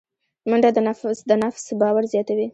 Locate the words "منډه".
0.49-0.69